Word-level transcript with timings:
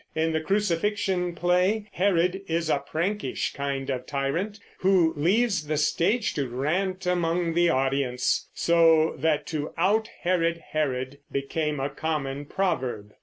In 0.15 0.33
the 0.33 0.41
Crucifixion 0.41 1.35
play 1.35 1.87
Herod 1.91 2.41
is 2.47 2.71
a 2.71 2.79
prankish 2.79 3.53
kind 3.53 3.87
of 3.91 4.07
tyrant 4.07 4.59
who 4.79 5.13
leaves 5.15 5.67
the 5.67 5.77
stage 5.77 6.33
to 6.33 6.47
rant 6.49 7.05
among 7.05 7.53
the 7.53 7.69
audience; 7.69 8.49
so 8.55 9.13
that 9.19 9.45
to 9.45 9.75
"out 9.77 10.09
herod 10.21 10.63
Herod" 10.71 11.19
became 11.31 11.79
a 11.79 11.91
common 11.91 12.45
proverb. 12.45 13.11